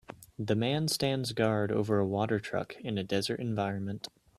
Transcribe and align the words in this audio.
The 0.39 0.55
man 0.55 0.87
stands 0.87 1.31
guard 1.31 1.71
over 1.71 1.99
a 1.99 2.07
water 2.07 2.39
truck 2.39 2.75
in 2.77 2.97
a 2.97 3.03
desert 3.03 3.39
environment 3.39 4.07